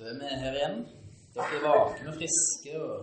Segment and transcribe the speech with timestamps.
[0.00, 0.78] Da er vi her igjen.
[1.34, 3.00] Dere er vakne og friske og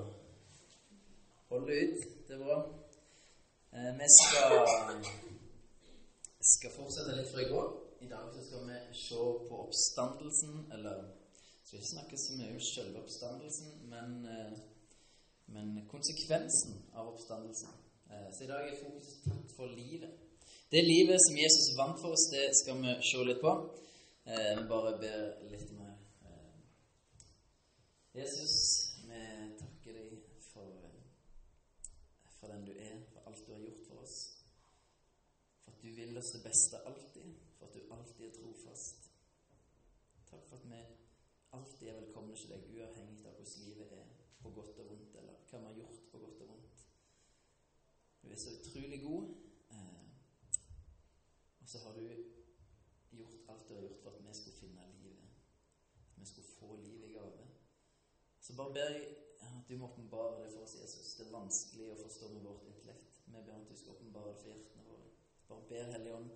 [1.51, 2.05] holder ut.
[2.25, 2.55] Det er bra.
[3.77, 4.55] Eh, vi skal,
[6.51, 7.67] skal fortsette litt fra i går.
[8.01, 11.03] I dag skal vi se på oppstandelsen, eller
[11.67, 14.57] skal ikke snakke så mye om selve oppstandelsen, men, eh,
[15.53, 17.75] men konsekvensen av oppstandelsen.
[18.09, 20.17] Eh, så i dag er fokuset tatt for livet.
[20.73, 23.53] Det livet som Jesus vant for oss, det skal vi se litt på.
[24.25, 25.21] Vi bare ber
[25.53, 25.86] litt mer.
[28.17, 28.53] Jesus,
[29.05, 29.17] vi
[29.59, 31.01] takker deg for, eh,
[32.39, 34.15] for den du er, for alt du har gjort for oss.
[35.61, 39.11] For at du vil oss det beste alltid, for at du alltid er trofast.
[40.31, 40.79] Takk for at vi
[41.53, 44.07] alltid er velkomne til deg, uavhengig av hvordan livet er,
[44.41, 46.87] på godt og vondt, eller hva vi har gjort på godt og vondt.
[48.23, 49.35] Du er så utrolig god.
[49.69, 50.07] eh,
[51.61, 52.07] Og så har du
[53.11, 55.29] gjort alt du har gjort for at vi skulle finne livet.
[56.15, 57.46] At vi skulle få livet i gave.
[58.47, 59.07] Så bare ber jeg
[59.43, 61.15] at du må åpenbare det for oss, Jesus.
[61.19, 63.17] Det er vanskelig å forstå med vårt intellekt.
[63.25, 65.09] Vi ber om at du skal åpenbare det for hjertene våre.
[65.49, 66.29] Bare ber Hellige Ånd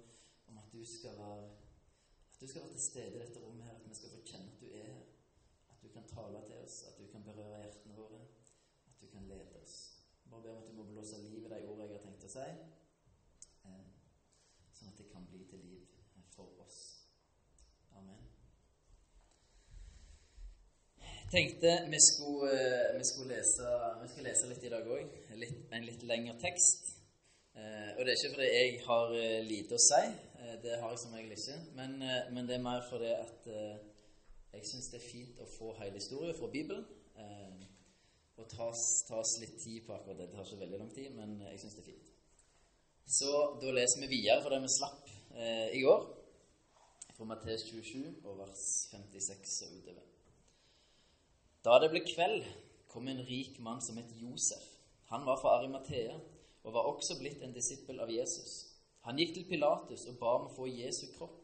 [0.52, 1.46] om at du skal være
[2.34, 4.52] at du skal være til stede i dette rommet her, at vi skal få kjenne
[4.52, 5.08] at du er her.
[5.72, 8.22] At du kan tale til oss, at du kan berøre hjertene våre,
[8.90, 9.78] at du kan lede oss.
[10.32, 12.34] Bare ber om at du må blåse liv i de ordene jeg har tenkt å
[12.36, 12.50] si,
[13.70, 13.88] eh,
[14.74, 15.88] sånn at det kan bli til liv
[16.36, 17.08] for oss.
[17.96, 18.28] Amen.
[20.98, 23.68] Jeg tenkte vi skulle, eh, vi skulle lese,
[24.02, 25.08] vi skal lese litt i dag òg.
[25.72, 26.92] En litt lengre tekst.
[27.56, 30.04] Eh, og det er ikke fordi jeg har eh, lite å si,
[30.64, 31.58] det har jeg som regel ikke.
[31.78, 31.92] Men,
[32.34, 33.46] men det er mer fordi at
[34.52, 36.82] jeg syns det er fint å få hele historien fra Bibelen.
[38.42, 40.28] Og ta oss- litt tid på akkurat det.
[40.28, 42.10] Det tar ikke veldig lang tid, men jeg syns det er fint.
[43.06, 45.14] Så da leser vi videre fra det vi slapp
[45.78, 46.08] i går.
[47.14, 50.11] Fra Matteus 27 og vers 56 og utover.
[51.66, 52.46] Da det ble kveld,
[52.90, 54.64] kom en rik mann som het Josef.
[55.12, 56.16] Han var fra Arimathea
[56.64, 58.54] og var også blitt en disippel av Jesus.
[59.06, 61.38] Han gikk til Pilatus og ba om å få Jesu kropp.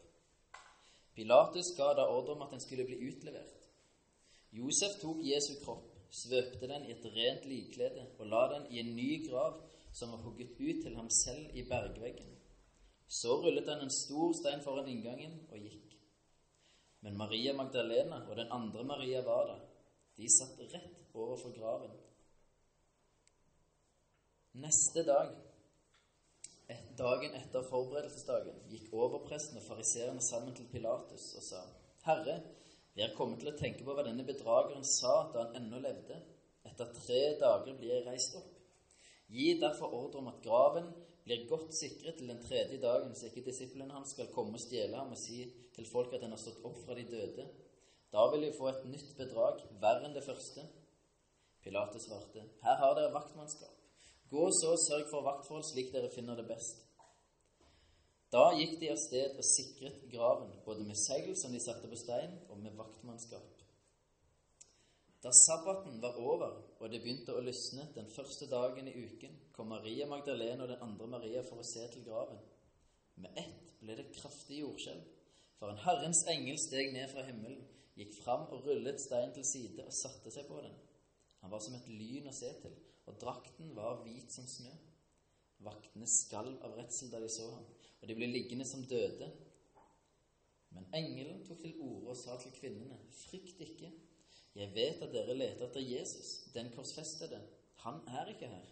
[1.18, 3.70] Pilatus ga da ordre om at den skulle bli utlevert.
[4.54, 8.94] Josef tok Jesu kropp, svøpte den i et rent likklede og la den i en
[8.96, 9.62] ny grav
[9.94, 12.34] som var hugget ut til ham selv i bergveggen.
[13.08, 15.96] Så rullet han en stor stein foran inngangen og gikk.
[17.06, 19.67] Men Maria Magdalena og den andre Maria var der.
[20.18, 21.92] De satt rett overfor graven.
[24.58, 25.36] Neste dag,
[26.68, 31.62] et, dagen etter forberedelsesdagen, gikk overpresten og fariseerne sammen til Pilatus og sa:"
[32.08, 32.40] Herre,
[32.96, 36.18] vi er kommet til å tenke på hva denne bedrageren sa da han ennå levde.
[36.66, 38.56] Etter tre dager blir jeg reist opp.
[39.30, 40.90] Gi derfor ordre om at graven
[41.28, 44.98] blir godt sikret til den tredje dagen, så ikke disiplene hans skal komme og stjele
[44.98, 45.44] ham og si
[45.76, 47.46] til folk at han har stått opp fra de døde.
[48.14, 50.64] Da vil de få et nytt bedrag, verre enn det første.
[51.64, 53.74] Pilates svarte, Her har dere vaktmannskap.
[54.32, 56.84] Gå så og sørg for vaktforhold slik dere finner det best.
[58.32, 62.00] Da gikk de av sted og sikret graven, både med segl som de satte på
[62.00, 63.64] stein, og med vaktmannskap.
[65.24, 69.72] Da sabbaten var over og det begynte å lysne den første dagen i uken, kom
[69.74, 72.44] Maria Magdalene og den andre Maria for å se til graven.
[73.24, 75.08] Med ett ble det kraftig jordskjelv,
[75.58, 77.64] for en Herrens engel steg ned fra himmelen,
[77.98, 80.76] gikk fram og rullet steinen til side og satte seg på den.
[81.42, 82.76] Han var som et lyn å se til,
[83.08, 84.74] og drakten var hvit som snø.
[85.66, 87.66] Vaktene skalv av redsel da de så ham,
[88.02, 89.30] og de ble liggende som døde.
[90.76, 93.90] Men engelen tok til orde og sa til kvinnene, frykt ikke.
[94.58, 97.40] Jeg vet at dere leter etter Jesus, den korsfestede.
[97.86, 98.66] Han er ikke her.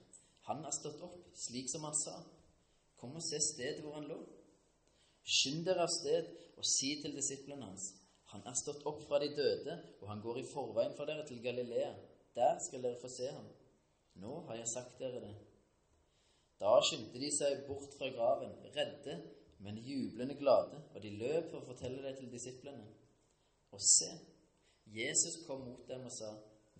[0.49, 2.15] Han er stått opp, slik som han sa.
[2.99, 4.17] Kom og se stedet hvor han lå.
[5.25, 7.93] Skynd dere av sted og si til disiplene hans.
[8.33, 11.43] Han er stått opp fra de døde, og han går i forveien for dere til
[11.43, 11.91] Galilea.
[12.35, 13.47] Der skal dere få se ham.
[14.23, 15.35] Nå har jeg sagt dere det.
[16.59, 19.15] Da skyndte de seg bort fra graven, redde,
[19.63, 22.87] men jublende glade, og de løp for å fortelle det til disiplene.
[23.75, 24.09] Og se,
[24.95, 26.31] Jesus kom mot dem og sa,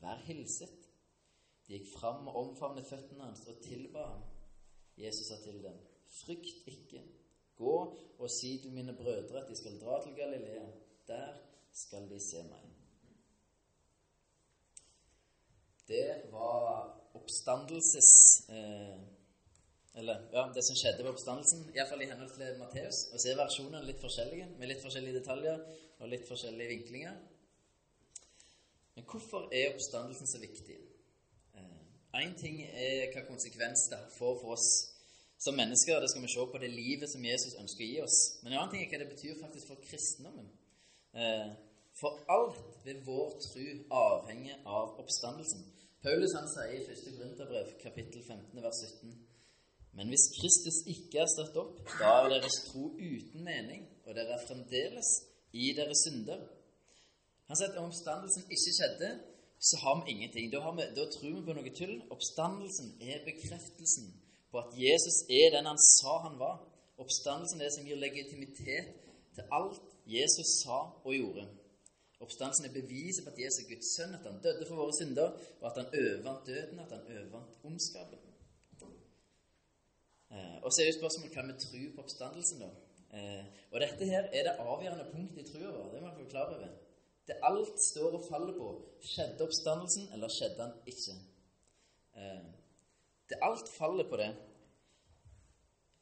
[0.04, 0.90] Vær hilset.
[1.66, 4.26] De gikk fram og omfavnet føttene hans og tilba ham.
[5.00, 5.78] Jesus sa til dem,
[6.22, 7.02] Frykt ikke.
[7.56, 7.76] Gå
[8.20, 10.68] og si til mine brødre at de skal dra til Galilea.
[11.08, 11.36] Der
[11.74, 12.72] skal de se meg.
[15.88, 18.14] Det var oppstandelses...
[18.50, 18.96] Eh,
[19.96, 23.06] eller ja, det som skjedde ved oppstandelsen, iallfall i henhold til Matteus.
[23.14, 25.62] Og så er versjonene litt forskjellige, med litt forskjellige detaljer
[26.00, 27.16] og litt forskjellige vinklinger.
[28.96, 30.76] Men hvorfor er oppstandelsen så viktig?
[32.16, 34.68] Én eh, ting er hva konsekvens det får for oss
[35.46, 36.00] som mennesker.
[36.00, 38.20] Det skal vi se på det livet som Jesus ønsker å gi oss.
[38.44, 40.48] Men en annen ting er hva det betyr faktisk for kristendommen.
[41.16, 41.52] Eh,
[42.02, 45.62] For alt ved vår tro avhenger av oppstandelsen.
[46.04, 47.14] Paulus han sier i 1.
[47.18, 49.14] Korinterbrev, kapittel 15, vers 17.:
[49.98, 54.36] Men hvis Kristus ikke er stått opp, da er deres tro uten mening, og dere
[54.36, 55.14] er fremdeles
[55.54, 56.44] i deres synder.
[57.48, 59.10] Han sier at om oppstandelsen ikke skjedde,
[59.70, 60.52] så har vi ingenting.
[60.52, 61.98] Da, vi, da tror vi på noe tull.
[62.12, 64.12] Oppstandelsen er bekreftelsen
[64.52, 66.60] på at Jesus er den han sa han var.
[67.00, 68.92] Oppstandelsen er det som gir legitimitet
[69.36, 71.48] til alt Jesus sa og gjorde.
[72.20, 75.34] Oppstandelsen er beviset på at Jesus er Guds sønn, at han døde for våre synder,
[75.62, 78.22] og at han overvant døden, at han overvant ondskapen.
[80.32, 82.70] Eh, og så er det spørsmålet hva vi tror på oppstandelsen, da.
[83.18, 85.92] Eh, og dette her er det avgjørende punktet i trua vår.
[85.94, 86.74] Det må vi være klar over.
[87.28, 88.72] Det alt står og faller på.
[89.12, 91.16] Skjedde oppstandelsen, eller skjedde han ikke?
[92.18, 92.44] Eh,
[93.30, 94.32] det alt faller på det.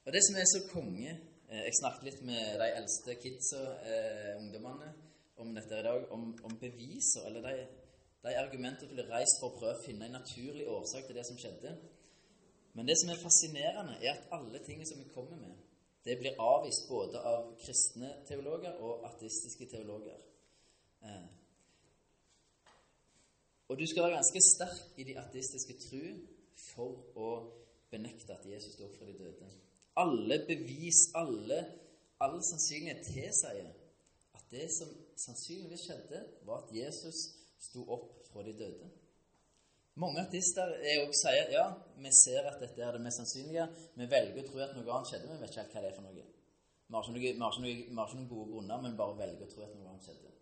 [0.06, 1.14] Og det som er så konge
[1.50, 4.94] Jeg snakket litt med de eldste kidsa, eh, ungdommene,
[5.42, 7.66] om dette i dag, om, om beviser, eller de,
[8.24, 11.25] de argumentene som ble reist for å prøve å finne en naturlig årsak til det
[11.28, 11.75] som skjedde.
[12.74, 15.57] Men det som er fascinerende, er at alle tingene som vi kommer med,
[16.04, 20.19] det blir avvist både av kristne teologer og ateistiske teologer.
[21.04, 21.28] Eh.
[23.72, 26.01] Og du skal være ganske sterk i de ateistiske tru
[26.60, 27.30] for å
[27.92, 29.51] benekte at Jesus står fra de døde.
[30.01, 31.60] Alle bevis, alle,
[32.24, 33.69] all sannsynlighet tilsier
[34.34, 34.90] at det som
[35.25, 37.19] sannsynligvis skjedde, var at Jesus
[37.62, 38.90] sto opp fra de døde.
[40.01, 40.72] Mange ateister
[41.13, 41.68] sier ja,
[42.01, 43.68] vi ser at dette er det mest sannsynlige.
[44.00, 45.92] Vi velger å tro at noe annet skjedde, men vi vet ikke helt hva det
[45.92, 46.25] er for noe.
[46.89, 50.34] Vi har ikke noen gode grunner, men bare velger å tro at noe annet skjedde.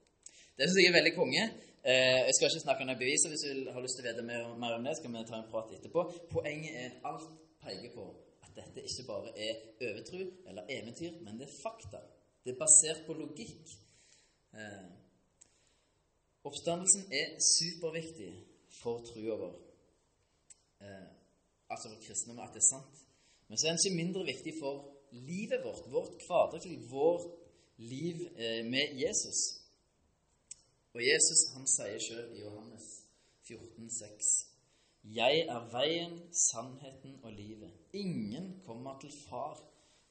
[0.56, 1.44] Det syns jeg er veldig konge.
[1.84, 3.32] Eh, jeg skal ikke snakke om noen beviser.
[3.34, 5.48] Hvis du har lyst til å vite mer, mer om det, skal vi ta en
[5.52, 6.04] prat etterpå.
[6.32, 7.28] Poenget er alt
[7.64, 8.08] peker på
[8.52, 12.02] at dette ikke bare er overtro eller eventyr, men det er fakta.
[12.44, 13.74] Det er basert på logikk.
[14.54, 14.88] Eh,
[16.44, 18.32] oppstandelsen er superviktig
[18.82, 19.56] for trua vår.
[20.82, 21.08] Eh,
[21.70, 22.96] altså for kristne at det er sant.
[23.48, 24.76] Men så er den ikke mindre viktig for
[25.12, 27.28] livet vårt, vårt hverdagsliv, vårt
[27.78, 29.40] liv eh, med Jesus.
[30.94, 32.88] Og Jesus han sier sjøl i Johannes
[33.48, 34.51] 14, 14,6.:
[35.04, 37.72] Jeg er veien, sannheten og livet.
[37.94, 39.58] Ingen kommer til Far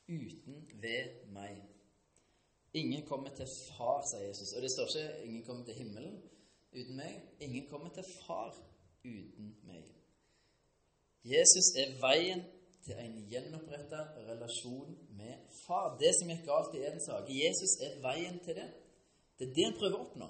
[0.09, 1.63] uten ved meg.
[2.75, 4.53] Ingen kommer til Far, sier Jesus.
[4.57, 6.23] Og det står ikke 'ingen kommer til himmelen
[6.73, 7.21] uten meg'.
[7.41, 8.57] Ingen kommer til Far
[9.05, 9.85] uten meg.
[11.25, 12.43] Jesus er veien
[12.85, 15.35] til en gjenoppretta relasjon med
[15.67, 15.99] Far.
[15.99, 17.47] Det som gikk galt i Edens hage.
[17.47, 18.71] Jesus er veien til det.
[19.39, 20.29] Det er det han prøver å oppnå.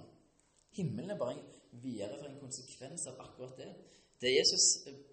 [0.76, 1.46] Himmelen er bare en
[1.82, 3.70] videre for en konsekvens av akkurat det.
[4.20, 4.66] Det Jesus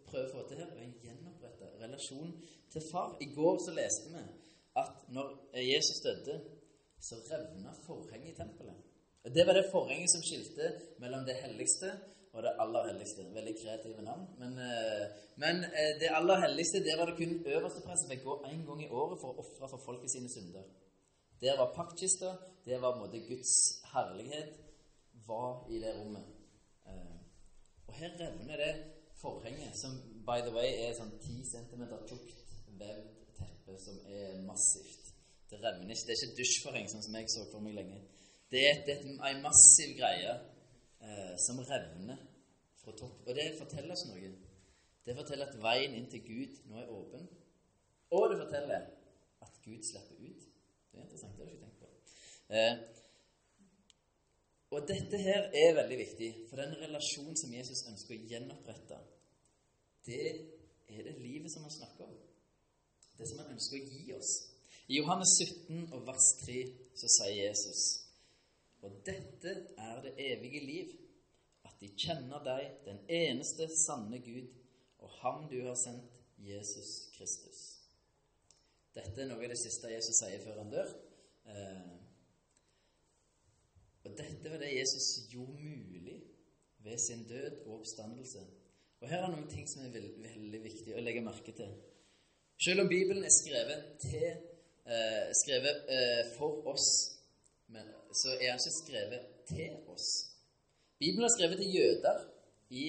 [0.10, 2.34] prøver å få til her, er en gjenopprette relasjon
[2.74, 3.16] til Far.
[3.24, 4.26] I går så leste vi
[4.78, 5.32] at når
[5.64, 6.42] Jesus døde,
[7.02, 8.84] så revna forhenget i tempelet.
[9.24, 11.92] Og Det var det forhenget som skilte mellom det helligste
[12.34, 13.26] og det aller helligste.
[13.34, 14.28] Veldig kreative navn.
[14.40, 15.06] Men, eh,
[15.44, 18.66] men eh, det aller helligste, der var det kun øverste prest som fikk gå én
[18.68, 20.64] gang i året for å ofre for folket sine synder.
[21.42, 22.36] Der var paktkista.
[22.66, 23.54] Der var på en måte Guds
[23.94, 24.54] herlighet
[25.28, 26.28] var i det rommet.
[26.88, 27.18] Eh,
[27.88, 28.74] og her revner det
[29.22, 29.98] forhenget, som
[30.28, 32.44] by the way er sånn 10 cm tjukt
[32.80, 35.14] vevd teppe som er massivt.
[35.50, 36.08] Det revner ikke.
[36.08, 38.02] Det er ikke dusjforheng, sånn som jeg så for meg lenge.
[38.52, 42.20] Det er, det en massiv greie eh, som revner
[42.82, 43.24] fra topp.
[43.28, 44.32] Og det forteller oss noe.
[45.08, 47.28] Det forteller at veien inn til Gud nå er åpen.
[48.16, 48.88] Og det forteller
[49.44, 50.48] at Gud slipper ut.
[50.92, 51.36] Det er interessant.
[51.36, 51.90] Det har jeg ikke tenkt på.
[52.56, 52.97] Eh,
[54.72, 58.98] og dette her er veldig viktig, for den relasjonen som Jesus ønsker å gjenopprette,
[60.08, 60.26] det
[60.88, 62.18] er det livet som han snakker om.
[63.18, 64.34] Det som han ønsker å gi oss.
[64.88, 66.60] I Johannes 17 og vers 3
[66.96, 67.88] så sier Jesus
[68.86, 70.92] og dette er det evige liv,
[71.66, 74.48] at de kjenner deg, den eneste sanne Gud,
[75.00, 77.60] og ham du har sendt, Jesus Kristus.
[78.94, 80.92] Dette er noe av det siste Jesus sier før han dør.
[81.50, 81.97] Eh,
[84.08, 86.22] og dette var det Jesus gjorde mulig
[86.86, 88.46] ved sin død og oppstandelse.
[89.02, 91.76] Og her er noen ting som er veldig, veldig viktig å legge merke til.
[92.64, 94.32] Selv om Bibelen er skrevet, til,
[94.88, 96.88] eh, skrevet eh, for oss
[97.68, 97.88] men
[98.22, 100.08] så er han ikke skrevet til oss.
[101.00, 102.18] Bibelen er skrevet til jøder
[102.70, 102.86] i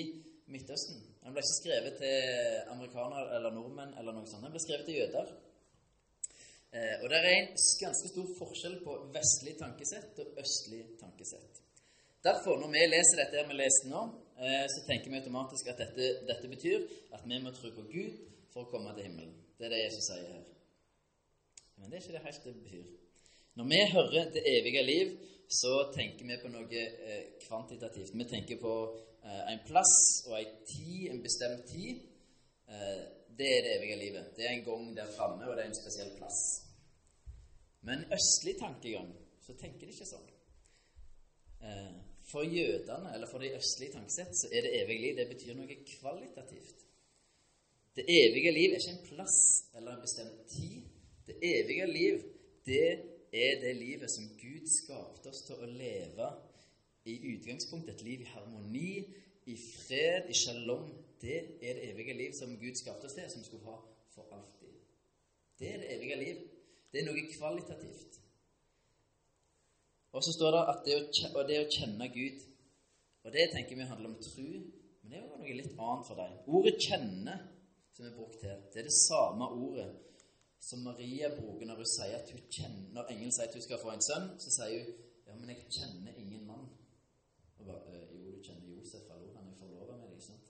[0.53, 1.01] Midtøsten.
[1.23, 2.17] Den ble ikke skrevet til
[2.75, 4.47] amerikanere eller nordmenn eller noe sånt.
[4.47, 5.33] Den ble skrevet til jøder.
[6.73, 11.63] Eh, og det er en ganske stor forskjell på vestlig tankesett og østlig tankesett.
[12.25, 14.03] Derfor, når vi leser dette vi leser nå,
[14.43, 16.85] eh, så tenker vi automatisk at dette, dette, betyr
[17.17, 18.21] at vi må tro på Gud
[18.53, 19.33] for å komme til himmelen.
[19.57, 20.45] Det er det Jesus sier her.
[21.79, 22.87] Men det er ikke det helt det betyr.
[23.59, 25.17] Når vi hører det evige liv,
[25.49, 28.13] så tenker vi på noe eh, kvantitativt.
[28.13, 28.75] Vi tenker på
[29.25, 29.95] eh, en plass
[30.29, 32.03] og en tid, en bestemt tid.
[32.69, 33.01] Eh,
[33.39, 34.33] det er det evige livet.
[34.37, 36.41] Det er en gang der framme, og det er en spesiell plass.
[37.87, 39.13] Men østlig tankegang
[39.47, 40.27] så tenker de ikke sånn.
[41.63, 41.95] Eh,
[42.29, 45.79] for jødene, eller for de østlige tankesett, så er det evige liv det betyr noe
[45.87, 46.85] kvalitativt.
[47.97, 49.39] Det evige liv er ikke en plass
[49.75, 50.83] eller en bestemt tid.
[51.27, 52.21] Det evige liv,
[52.67, 52.91] det
[53.33, 56.29] er det livet som Gud skapte oss til å leve
[57.09, 57.95] i utgangspunktet.
[57.97, 58.93] Et liv i harmoni,
[59.49, 60.91] i fred, i shalom.
[61.23, 63.77] Det er det evige liv som Gud skapte oss til, som vi skulle ha
[64.15, 64.75] for alltid.
[65.59, 66.43] Det er det evige liv.
[66.93, 68.21] Det er noe kvalitativt.
[70.13, 72.45] Og så står det at det å, det å kjenne Gud
[73.27, 74.47] Og det tenker vi handler om tru,
[75.03, 76.37] men det er jo noe litt annet for deg.
[76.49, 77.35] Ordet 'kjenne',
[77.93, 79.89] som er brukt her, det er det samme ordet
[80.61, 83.83] som Maria bruker når hun sier at hun kjenner Når engelen sier at hun skal
[83.83, 84.95] få en sønn, så sier hun
[85.27, 86.71] 'Ja, men jeg kjenner ingen mann'.
[87.59, 90.47] Og bare, «Øh, jo, du kjenner Josef, hallo, han er forlova med deg, sant?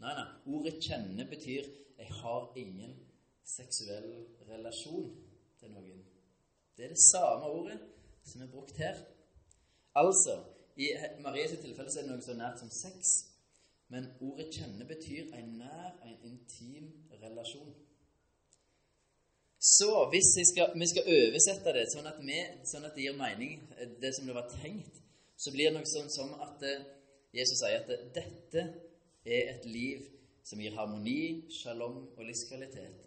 [0.00, 0.28] Nei, nei.
[0.54, 1.64] Ordet 'kjenne' betyr
[1.98, 2.94] 'jeg har ingen
[3.44, 5.16] seksuell relasjon'
[5.60, 6.04] til noen.
[6.76, 7.80] Det er det samme ordet
[8.24, 8.96] som er brukt her.
[9.94, 10.44] Altså,
[10.76, 10.88] i
[11.20, 12.96] Marias tilfelle er det noe så nært som sex.
[13.88, 16.86] Men ordet 'kjenne' betyr en nær, en intim
[17.22, 17.74] relasjon.
[19.60, 23.58] Så hvis skal, vi skal oversette det sånn at, vi, sånn at, det gir mening,
[24.02, 25.02] det som det var tenkt,
[25.36, 26.86] så blir det noe sånn som at eh,
[27.34, 28.89] Jesus sier at dette
[29.24, 30.02] er et liv
[30.44, 33.06] som gir harmoni, shalom og livskvalitet.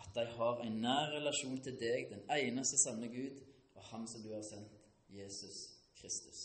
[0.00, 3.40] At de har en nær relasjon til deg, den eneste sanne Gud,
[3.74, 4.72] og Han som du har sendt,
[5.10, 5.56] Jesus
[6.00, 6.40] Kristus.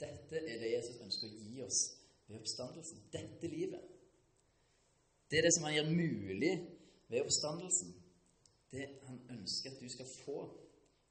[0.00, 1.80] Dette er det Jesus ønsker å gi oss
[2.28, 3.02] ved oppstandelsen.
[3.12, 3.82] Dette livet.
[5.30, 6.54] Det er det som han gjør mulig
[7.10, 7.92] ved oppstandelsen.
[8.72, 10.38] Det han ønsker at du skal få.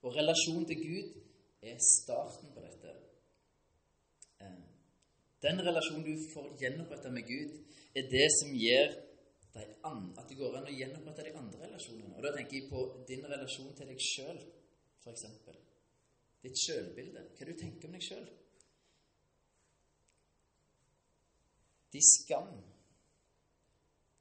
[0.01, 1.13] Og relasjonen til Gud
[1.61, 2.58] er starten på
[5.43, 7.53] den relasjonen du får gjenoppretta med Gud,
[7.96, 8.98] er det som gjør
[9.60, 12.15] at det går an å gjenopprette de andre relasjonene.
[12.15, 14.39] Og Da tenker jeg på din relasjon til deg sjøl,
[15.03, 15.25] f.eks.
[16.43, 17.25] Ditt sjølbilde.
[17.36, 18.27] Hva du tenker om deg sjøl.
[21.89, 22.53] De skam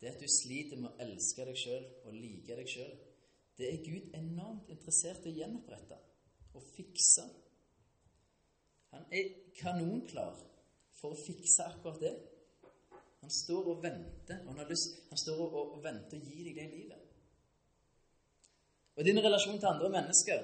[0.01, 2.93] det at du sliter med å elske deg sjøl og like deg sjøl,
[3.59, 5.99] det er Gud enormt interessert i å gjenopprette
[6.55, 7.25] og fikse.
[8.95, 10.39] Han er kanonklar
[10.99, 12.15] for å fikse akkurat det.
[13.23, 14.41] Han står og venter.
[14.45, 17.05] og Han, har lyst, han står og, og, og venter å gi deg det livet.
[18.99, 20.41] Og din relasjon til andre mennesker,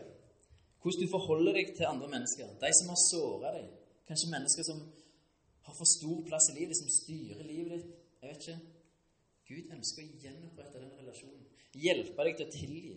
[0.82, 3.70] hvordan du forholder deg til andre mennesker, de som har såra deg,
[4.06, 4.82] kanskje mennesker som
[5.64, 8.60] har for stor plass i livet, som styrer livet ditt, jeg vet ikke
[9.48, 11.42] Gud ønsker å gjenopprette den relasjonen.
[11.76, 12.94] Hjelpe deg til å tilgi.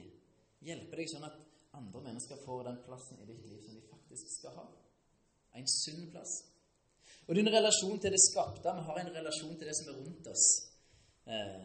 [0.63, 1.39] Hjelpe deg sånn at
[1.75, 4.67] andre mennesker får den plassen i ditt liv som de faktisk skal ha.
[5.59, 6.37] En sunn plass.
[7.27, 10.27] Og din relasjon til det skapte Vi har en relasjon til det som er rundt
[10.33, 10.45] oss.
[11.33, 11.63] Eh,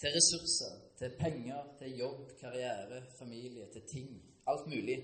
[0.00, 4.10] til ressurser, til penger, til jobb, karriere, familie, til ting.
[4.46, 4.98] Alt mulig.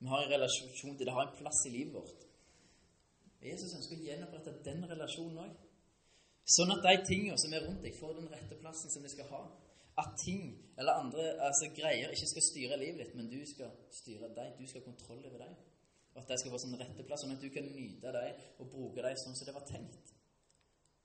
[0.00, 2.20] Vi har en relasjon til det har en plass i livet vårt.
[3.42, 5.52] Jesus ønsker å gjenopprette den relasjonen òg.
[6.56, 9.28] Sånn at de tingene som er rundt deg, får den rette plassen som de skal
[9.32, 9.42] ha.
[10.02, 10.44] At ting
[10.78, 14.54] eller andre altså greier ikke skal styre livet ditt, men du skal styre deg.
[14.58, 15.54] Du skal ha kontroll over deg.
[16.14, 19.02] Og at de skal få sånn rette sånn at du kan nyte dem og bruke
[19.02, 20.12] dem sånn som det var tenkt.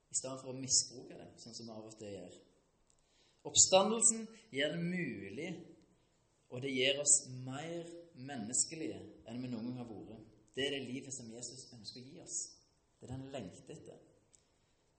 [0.10, 2.38] I stedet for å misbruke dem, sånn som vi av og til gjør.
[3.50, 4.24] Oppstandelsen
[4.54, 5.50] gjør det mulig,
[6.50, 9.00] og det gjør oss mer menneskelige
[9.30, 10.26] enn vi noen gang har vært.
[10.56, 12.40] Det er det livet som Jesus ønsker å gi oss.
[12.98, 14.02] Det er det han lengter etter.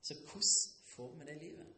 [0.01, 1.73] Så hvordan får vi det livet?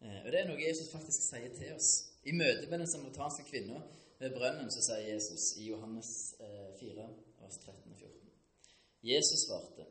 [0.00, 1.90] Eh, og Det er noe Jesus faktisk sier til oss.
[2.24, 3.82] I møte med den samaritanske kvinna
[4.20, 6.10] ved brønnen så sier Jesus i Johannes
[6.80, 8.30] 4, eh, vers 13 og 14.
[9.02, 9.86] Jesus svarte,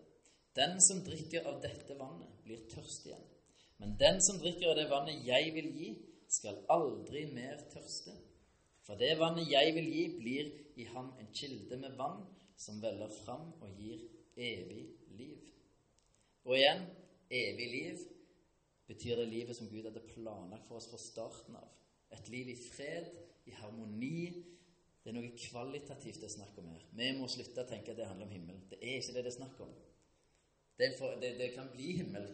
[0.56, 3.30] 'Den som drikker av dette vannet, blir tørst igjen.'
[3.78, 5.90] 'Men den som drikker av det vannet jeg vil gi,
[6.28, 8.18] skal aldri mer tørste.'
[8.84, 12.26] 'For det vannet jeg vil gi, blir i ham en kilde med vann
[12.58, 14.00] som veller fram og gir
[14.38, 15.54] evig liv.'
[16.46, 16.86] Og igjen
[17.30, 17.98] evig liv
[18.88, 21.68] betyr det livet som Gud hadde planlagt for oss fra starten av.
[22.12, 23.10] Et liv i fred,
[23.50, 24.20] i harmoni.
[25.04, 26.86] Det er noe kvalitativt det er snakk om her.
[27.00, 28.62] Vi må slutte å tenke at det handler om himmel.
[28.72, 29.74] Det er ikke det det er snakk om.
[30.80, 32.30] Det, for, det, det kan bli himmel.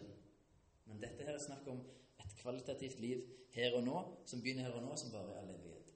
[0.86, 1.82] Men dette her er snakk om
[2.22, 3.24] et kvalitativt liv
[3.56, 5.92] her og nå, som begynner her og nå, som varer i all evighet.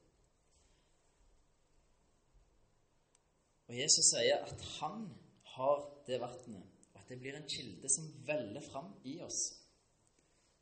[3.70, 5.06] Og Jesus sier at han
[5.54, 9.40] har det vannet det blir en kilde som veller fram i oss.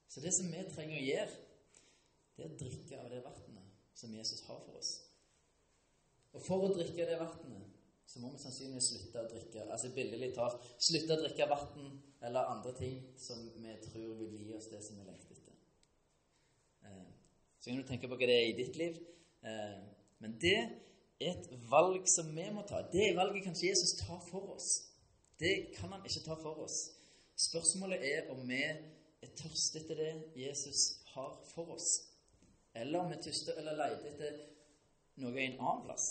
[0.08, 1.34] Så det som vi trenger å gjøre,
[2.36, 3.47] det er å drikke av det vannet
[3.98, 4.92] som Jesus har for oss.
[6.36, 7.74] Og for å drikke det vannet,
[8.08, 11.88] så må vi sannsynligvis slutte å drikke altså billedlig talt, slutte å drikke vann
[12.24, 15.56] eller andre ting som vi tror vil gi oss det som vi lengter etter.
[16.88, 17.08] Eh,
[17.60, 19.00] så kan du tenke på hva det er i ditt liv.
[19.44, 19.80] Eh,
[20.24, 22.80] men det er et valg som vi må ta.
[22.92, 24.70] Det valget kan ikke Jesus ta for oss.
[25.38, 26.78] Det kan han ikke ta for oss.
[27.38, 32.07] Spørsmålet er om vi er tørste etter det Jesus har for oss,
[32.82, 34.40] eller om vi tyster eller leter etter
[35.22, 36.10] noe i en annen plass.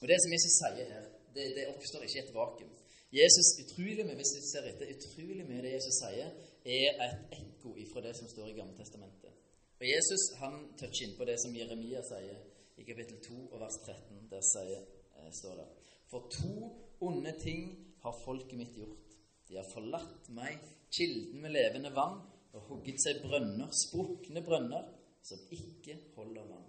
[0.00, 2.74] Og Det som Jesus sier her, det, det oppstår ikke i et vakuum.
[3.12, 6.30] Jesus, utrolig mye, Hvis vi ser etter, utrolig mye det Jesus sier,
[6.68, 9.32] er et ekko ifra det som står i Gammeltestamentet.
[9.78, 12.38] Og Jesus han toucher inn på det som Jeremia sier
[12.78, 14.26] i kapittel 2 og vers 13.
[14.30, 14.82] Der sier,
[15.16, 15.68] eh, står det
[16.10, 16.54] For to
[17.00, 19.16] onde ting har folket mitt gjort.
[19.48, 20.58] De har forlatt meg,
[20.92, 22.20] kilden med levende vann,
[22.52, 24.84] og hugget seg brønner, sprukne brønner,
[25.22, 26.68] som ikke holder vann.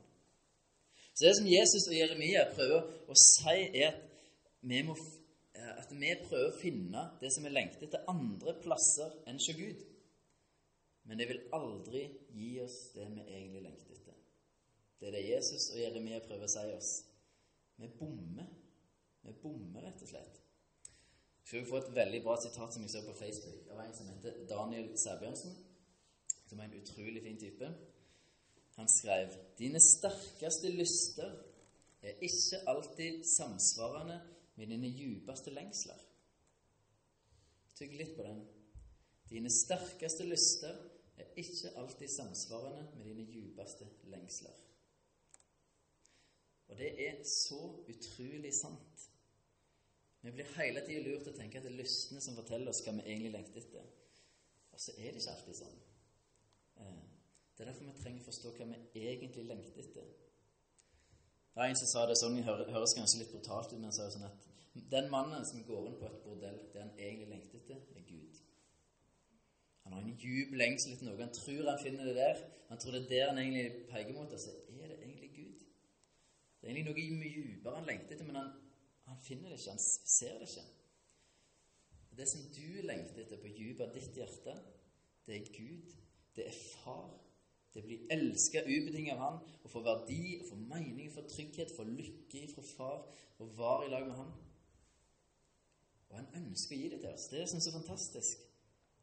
[1.13, 4.03] Så det som Jesus og Jeremia prøver å si, er at
[4.61, 4.95] vi, må,
[5.59, 9.81] at vi prøver å finne det som er lengter etter andre plasser enn hos Gud.
[11.09, 12.05] Men det vil aldri
[12.37, 14.17] gi oss det vi egentlig lengter etter.
[14.99, 16.91] Det er det Jesus og Jeremia prøver å si oss.
[17.79, 18.47] Vi bommer.
[19.23, 20.39] Vi bommer, rett og slett.
[21.43, 24.07] skal vi få et veldig bra sitat som jeg så på Facebook av en som
[24.07, 25.55] heter Daniel Sæbjørnsen,
[26.47, 27.71] som er en utrolig fin type.
[28.79, 31.33] Han skrev Dine sterkeste lyster
[32.01, 34.21] er ikke alltid samsvarende
[34.55, 35.99] med dine djupeste lengsler.
[37.75, 38.39] Tygg litt på den.
[39.27, 40.79] Dine sterkeste lyster
[41.19, 44.55] er ikke alltid samsvarende med dine djupeste lengsler.
[46.69, 47.59] Og det er så
[47.89, 49.07] utrolig sant.
[50.21, 52.83] Vi blir hele tida lurt til å tenke at det er lystne som forteller oss
[52.87, 53.91] hva vi egentlig lengter etter.
[54.71, 55.79] Og så er det ikke alltid sånn.
[57.59, 60.05] Det er derfor vi trenger å forstå hva vi egentlig lengter etter.
[61.51, 63.97] Det er en som sa det sånn, det høres kanskje litt brutalt ut, men han
[63.97, 64.45] sa sånn at
[64.93, 68.39] den mannen som går inn på et bordell, det han egentlig lengter etter, er Gud.
[69.83, 71.19] Han har en djup lengsel etter noe.
[71.19, 72.41] Han tror han finner det der.
[72.71, 74.31] Han tror det er der han egentlig peker mot.
[74.31, 75.69] Og så er det egentlig Gud.
[76.61, 78.51] Det er egentlig noe mye dypere han lengter etter, men han,
[79.11, 79.75] han, finner det ikke.
[79.75, 80.67] Han ser det ikke.
[82.19, 84.55] Det som du lengter etter på dypet av ditt hjerte,
[85.27, 85.97] det er Gud.
[86.39, 87.17] Det er Far.
[87.73, 91.85] Det blir elska ubetinget av Han, og få verdi, og få mening, få trygghet, få
[91.85, 93.03] lykke fra Far,
[93.39, 94.31] og var i lag med Han.
[96.09, 97.27] Og Han ønsker å gi det til oss.
[97.29, 98.41] Det er sånn så fantastisk.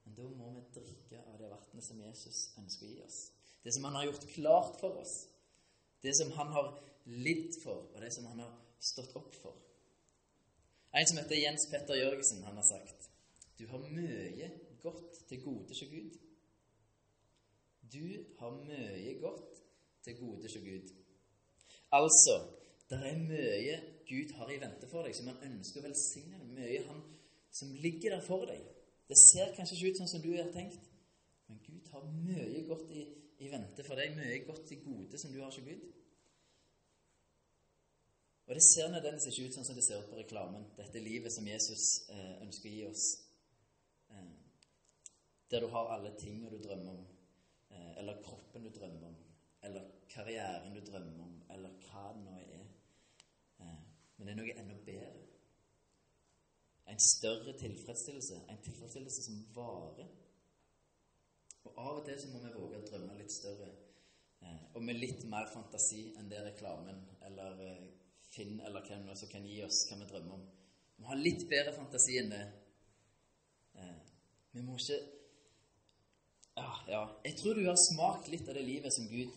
[0.07, 3.21] Men da må vi drikke av det vannet som Jesus ønsker å gi oss.
[3.63, 5.15] Det som han har gjort klart for oss.
[6.03, 6.69] Det som han har
[7.07, 8.53] lidd for, og det som han har
[8.83, 9.57] stått opp for.
[10.95, 13.11] En som heter Jens Petter Jørgensen, han har sagt
[13.59, 14.51] Du har mye
[14.83, 16.15] godt til gode hos Gud.
[17.93, 19.61] Du har mye godt
[20.05, 20.95] til gode hos Gud.
[21.93, 22.37] Altså,
[22.91, 23.77] det er mye
[24.09, 26.51] Gud har i vente for deg, som han ønsker å velsigne deg.
[26.55, 27.03] Mye han,
[27.51, 28.63] som ligger der for deg.
[29.09, 30.87] Det ser kanskje ikke ut sånn som du har tenkt,
[31.47, 33.05] men Gud har mye godt i,
[33.43, 35.85] i vente for deg, mye godt til gode som du har ikke Gud.
[38.47, 41.35] Og det ser nødvendigvis ikke ut sånn som det ser ut på reklamen, dette livet
[41.35, 43.07] som Jesus eh, ønsker å gi oss.
[44.15, 44.29] Eh,
[45.51, 47.03] der du har alle tingene du drømmer om,
[48.01, 49.17] eller kroppen du drømmer om,
[49.67, 52.67] eller karrieren du drømmer om, eller hva det nå er.
[53.61, 53.81] Eh,
[54.17, 55.27] men det er noe enda bedre
[56.87, 60.07] en større tilfredsstillelse, en tilfredsstillelse som varer.
[61.65, 63.73] Og Av og til så må vi våge å drømme litt større,
[64.41, 67.87] eh, og med litt mer fantasi enn det reklamen eller eh,
[68.27, 70.41] Finn eller hvem som kan gi oss hva vi drømmer om.
[70.97, 72.43] Vi må ha litt bedre fantasi enn det.
[73.81, 73.95] Eh,
[74.53, 74.99] vi må ikke
[76.57, 77.03] ja, ja.
[77.25, 79.33] Jeg tror du har smakt litt av det livet som Gud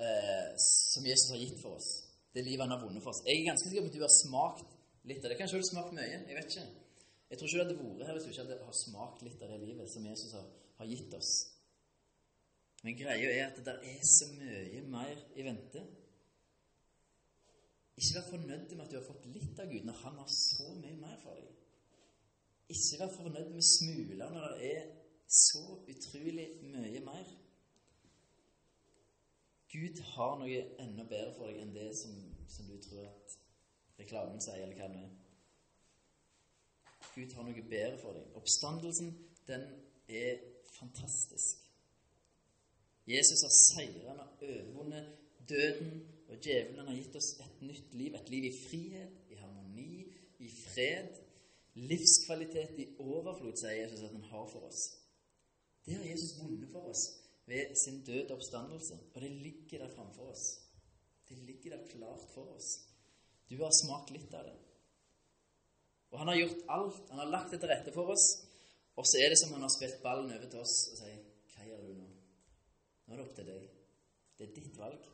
[0.00, 1.90] eh, som Jesus har gitt for oss.
[2.32, 3.22] Det livet han har vunnet for oss.
[3.26, 4.76] Jeg er ganske sikker på at du har smakt
[5.08, 5.38] litt av det.
[5.40, 6.06] Kanskje du har smakt mye.
[6.12, 6.66] Jeg vet ikke.
[7.26, 9.60] Jeg tror ikke du hadde vært her hvis du ikke hadde smakt litt av det
[9.64, 11.32] livet som Jesus har, har gitt oss.
[12.84, 15.82] Men greia er at det der er så mye mer i vente.
[17.96, 20.68] Ikke vær fornøyd med at du har fått litt av Gud når Han har så
[20.76, 21.48] mye mer for deg.
[22.76, 24.86] Ikke vær fornøyd med smuler når det er
[25.26, 27.30] så utrolig mye mer.
[29.72, 32.14] Gud har noe enda bedre for deg enn det som,
[32.48, 33.38] som du tror at
[33.98, 35.14] reklamen sier, eller hva det er.
[37.16, 38.28] Gud har noe bedre for deg.
[38.38, 39.12] Oppstandelsen,
[39.48, 39.66] den
[40.08, 40.42] er
[40.76, 41.64] fantastisk.
[43.06, 45.12] Jesus har han har overvunnet
[45.48, 48.14] døden, og djevelen har gitt oss et nytt liv.
[48.14, 50.06] Et liv i frihet, i harmoni,
[50.38, 51.20] i fred.
[51.74, 55.05] Livskvalitet i overflod, sier Jesus at han har for oss.
[55.86, 57.04] Det har Jesus vunnet for oss
[57.46, 60.46] ved sin døde oppstandelse, og det ligger der framfor oss.
[61.28, 62.70] Det ligger der klart for oss.
[63.50, 64.56] Du har smakt litt av det.
[66.10, 67.00] Og han har gjort alt.
[67.10, 68.26] Han har lagt det til rette for oss.
[68.96, 71.18] Og så er det som han har spilt ballen over til oss og sier
[71.52, 72.08] Hva gjør du nå?
[73.06, 73.66] Nå er det opp til deg.
[74.36, 75.06] Det er ditt valg.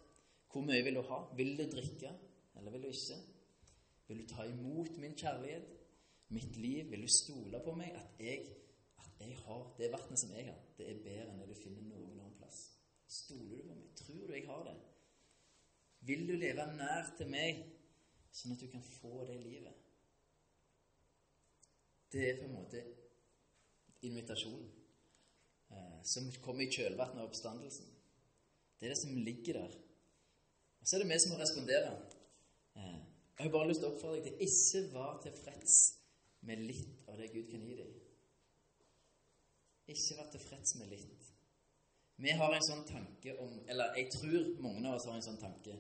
[0.53, 1.19] Hvor mye vil du ha?
[1.37, 2.13] Vil du drikke,
[2.57, 3.19] eller vil du ikke?
[4.09, 5.69] Vil du ta imot min kjærlighet,
[6.37, 6.91] mitt liv?
[6.91, 7.95] Vil du stole på meg?
[7.97, 8.47] At jeg,
[9.23, 12.19] jeg har det vannet som jeg har, det er bedre enn det du finner noen
[12.19, 12.65] annen plass.
[13.13, 13.93] Stoler du på meg?
[13.99, 14.75] Tror du jeg har det?
[16.09, 17.63] Vil du leve nær til meg,
[18.35, 19.79] sånn at du kan få det livet?
[22.13, 22.83] Det er på en måte
[24.05, 24.67] invitasjonen
[25.73, 27.89] eh, som kommer i kjølvannet av oppstandelsen.
[28.79, 29.79] Det er det som ligger der.
[30.83, 31.95] Og så er det vi som må respondere.
[32.77, 33.01] Eh,
[33.39, 35.77] jeg har bare lyst til å oppfordre deg til ikke være tilfreds
[36.49, 38.02] med litt av det Gud kan gi deg.
[39.91, 41.31] Ikke vær tilfreds med litt.
[42.23, 45.41] Vi har en sånn tanke om Eller jeg tror mange av oss har en sånn
[45.41, 45.75] tanke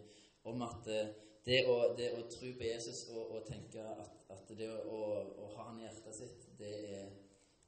[0.48, 1.12] om at eh,
[1.46, 4.98] det å, det å tro på Jesus og, og tenke at, at det å,
[5.38, 7.12] å, ha han i hjertet sitt, det er,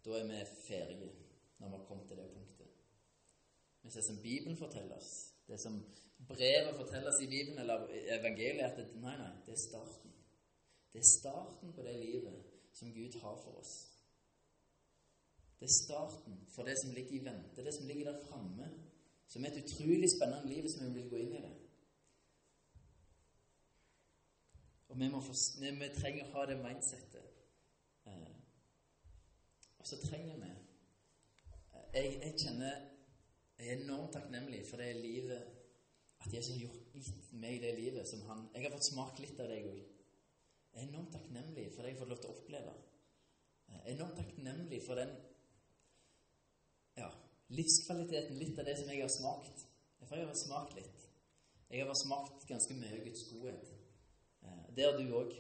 [0.03, 1.13] da er vi ferdige
[1.59, 2.73] når vi har kommet til det punktet.
[3.83, 5.13] Mens det som Bibelen forteller oss,
[5.47, 5.79] det som
[6.27, 10.15] brevet forteller oss i Bibelen eller evangeliet, at det, nei, nei, det er starten.
[10.95, 12.43] Det er starten på det livet
[12.75, 13.75] som Gud har for oss.
[15.61, 18.71] Det er starten for det som ligger i vente, det som ligger der framme,
[19.29, 21.55] som er et utrolig spennende liv som vi vil gå inn i det.
[24.95, 27.31] Og vi, få, vi, trenger å ha det mindsettet.
[28.07, 28.35] Eh,
[29.79, 32.77] og så trenger vi eh, jeg, jeg, kjenner
[33.59, 35.41] Jeg er enormt takknemlig for det livet
[36.21, 39.41] At Jesus har gjort gitt meg det livet som han Jeg har fått smake litt
[39.41, 39.83] av det, jeg òg.
[40.75, 42.75] Jeg er enormt takknemlig for det jeg har fått lov til å oppleve.
[43.73, 45.17] Jeg er enormt takknemlig for den
[47.57, 49.65] livskvaliteten, litt av det som jeg har smakt.
[50.05, 51.05] For jeg har smakt litt.
[51.71, 53.71] Jeg har smakt ganske mye av Guds godhet.
[54.77, 55.33] Det har du òg.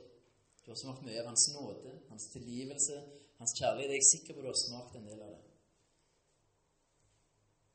[0.64, 3.00] Du har smakt mye av Hans nåde, Hans tilgivelse,
[3.38, 3.92] Hans kjærlighet.
[3.92, 5.42] Jeg er sikker på at du har smakt en del av det.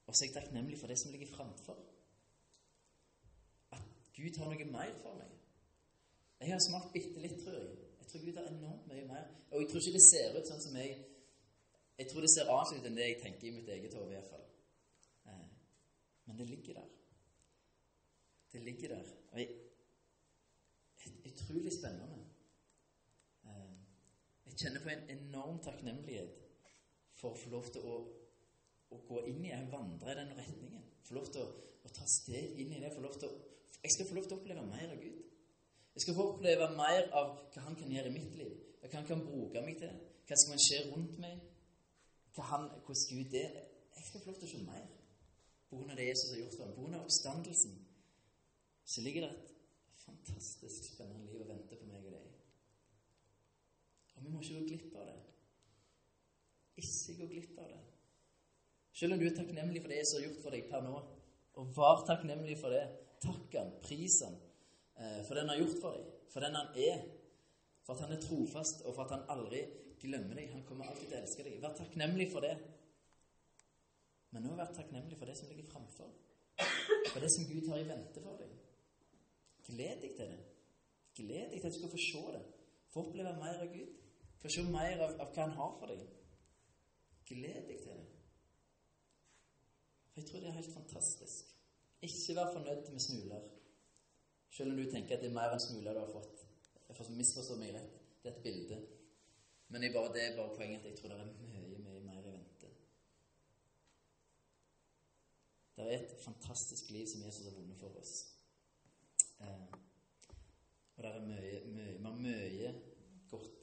[0.08, 1.78] Og så er jeg takknemlig for det som ligger framfor.
[3.78, 3.84] At
[4.16, 5.36] Gud har noe mer for meg.
[6.42, 7.78] Jeg har smakt bitte litt, tror jeg.
[8.00, 9.30] Jeg tror Gud har enormt mye mer.
[9.52, 10.96] Og jeg tror ikke det ser ut sånn som jeg
[12.00, 14.46] Jeg tror det ser annet ut enn det jeg tenker i mitt eget hode, iallfall.
[15.28, 15.48] Eh,
[16.26, 16.92] men det ligger der.
[18.54, 19.10] Det ligger der.
[19.32, 19.50] Og jeg,
[21.26, 22.22] utrolig spennende.
[23.44, 23.74] Eh,
[24.46, 26.40] jeg kjenner på en enorm takknemlighet
[27.20, 27.98] for å få lov til å,
[28.96, 30.88] å gå inn i og vandre i den retningen.
[31.04, 31.52] Få lov til å,
[31.84, 32.94] å, ta steg inn i det.
[32.96, 33.36] Få lov til å,
[33.76, 35.20] jeg skal få lov til å oppleve mer av Gud.
[35.98, 38.56] Jeg skal få oppleve mer av hva Han kan gjøre i mitt liv.
[38.80, 39.96] Hva Han kan bruke meg til.
[40.30, 41.42] Hva som kan skje rundt meg.
[42.36, 43.60] Hva han, hvordan Gud er.
[43.96, 44.88] Jeg skal få lov til å se mer
[45.70, 46.76] på grunn det Jesus har gjort for ham.
[46.78, 47.76] På oppstandelsen
[48.90, 49.52] så ligger det et
[50.06, 52.30] fantastisk spennende liv å vente på meg og deg.
[54.16, 55.20] Og vi må ikke gå glipp av det.
[56.82, 57.84] Ikke gå glipp av det.
[59.00, 60.96] Selv om du er takknemlig for det Jesus har gjort for deg per nå,
[61.60, 62.82] og var takknemlig for det,
[63.24, 64.36] takk han, pris han
[64.96, 67.06] eh, for den han har gjort for deg, for den han er,
[67.86, 69.62] for at han er trofast, og for at han aldri
[70.02, 70.52] glemmer deg.
[70.54, 71.60] Han kommer alltid til å elske deg.
[71.64, 72.56] Vær takknemlig for det.
[74.34, 76.12] Men nå vær takknemlig for det som ligger framfor.
[77.10, 78.54] For det som Gud har i vente for deg.
[79.70, 80.40] Gled deg til det.
[81.20, 82.44] Gled deg til at du skal få se det.
[82.94, 83.96] Få oppleve mer av Gud.
[84.40, 86.04] Få se mer av, av hva Han har for deg.
[87.30, 88.06] Gled deg til det.
[90.10, 91.56] For jeg tror det er helt fantastisk.
[92.02, 93.50] Ikke vær fornøyd med smuler.
[94.52, 96.46] Selv om du tenker at det er mer enn smuler du har fått.
[96.88, 98.00] Jeg får misforstå meg rett.
[98.24, 98.80] Det er et bilde.
[99.70, 102.20] Men jeg bare, det er bare poenget at jeg tror det er mye, mye mer
[102.20, 102.70] i vente.
[105.76, 108.14] Det er et fantastisk liv som Jesus har vunnet for oss.
[109.42, 109.68] Eh,
[110.96, 112.72] og det er mye, mye, mye
[113.30, 113.59] godt